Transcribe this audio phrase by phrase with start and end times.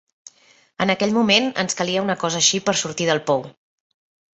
[0.85, 3.51] En aquell moment ens calia una cosa així per sortir del pou.